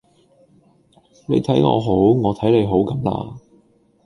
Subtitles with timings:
[1.27, 3.37] 你睇我好，我睇你好咁啦